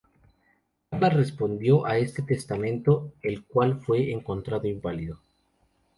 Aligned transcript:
Karla 0.89 1.09
respondió 1.09 1.85
a 1.85 1.95
este 1.95 2.23
testamento, 2.23 3.13
el 3.21 3.45
cual 3.45 3.79
fue 3.85 4.11
encontrado 4.11 4.67
inválido. 4.67 5.19